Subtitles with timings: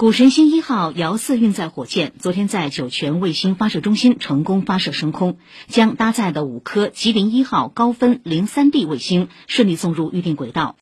[0.00, 10.78] 谷神星一号遥四运载火箭昨天在酒泉卫星发射中心成功发射升空将搭载的五颗吉林一号高分零三 d 卫星顺利送入预定轨道。